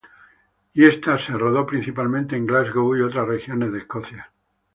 [0.73, 4.31] Y esta se rodó principalmente en Glasgow y otras regiones en Escocia.